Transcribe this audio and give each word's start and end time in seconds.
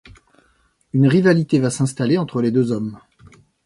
Une 0.93 1.05
rivalité 1.07 1.59
va 1.59 1.69
s'installer 1.69 2.17
entre 2.17 2.41
les 2.41 2.49
deux 2.49 2.71
hommes. 2.71 2.97